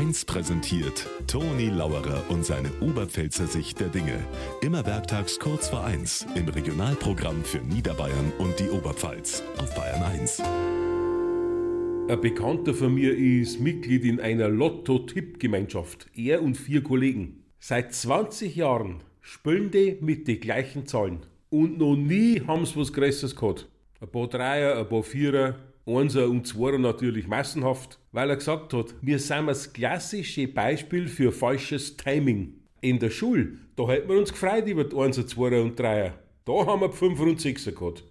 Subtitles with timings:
[0.00, 4.18] 1 präsentiert Toni Lauerer und seine Oberpfälzer Sicht der Dinge.
[4.62, 10.40] Immer werktags kurz vor 1 im Regionalprogramm für Niederbayern und die Oberpfalz auf Bayern 1.
[10.40, 16.06] Ein Bekannter von mir ist Mitglied in einer Lotto-Tipp-Gemeinschaft.
[16.16, 17.44] Er und vier Kollegen.
[17.58, 21.26] Seit 20 Jahren spielen die mit den gleichen Zahlen.
[21.50, 23.68] Und noch nie haben sie was Größeres gehabt.
[24.00, 25.56] Ein paar Dreier, ein paar Vierer,
[25.96, 31.32] Einser und Zweier natürlich massenhaft, weil er gesagt hat, wir sind das klassische Beispiel für
[31.32, 32.54] falsches Timing.
[32.80, 36.14] In der Schule, da hätten wir uns gefreut über die Einser, Zweier und Dreier.
[36.44, 38.04] Da haben wir die Fünfer und Sechser gehabt.